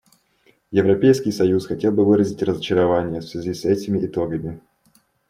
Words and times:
Европейский 0.71 1.31
союз 1.31 1.67
хотел 1.67 1.91
бы 1.91 2.03
выразить 2.05 2.41
разочарование 2.41 3.21
в 3.21 3.25
связи 3.25 3.53
с 3.53 3.65
этими 3.65 4.03
итогами. 4.03 4.59